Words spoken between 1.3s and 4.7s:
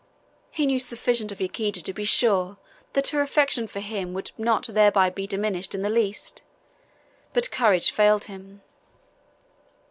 of Yaquita to be sure that her affection for him would not